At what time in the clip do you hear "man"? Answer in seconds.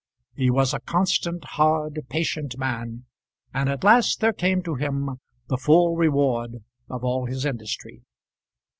2.57-3.05